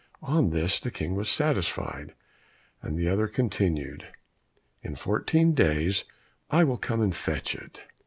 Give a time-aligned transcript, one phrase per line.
[0.23, 2.15] On this the King was satisfied,
[2.81, 4.07] and the other continued,
[4.81, 6.05] "In fourteen days,
[6.49, 7.81] I will come and fetch it."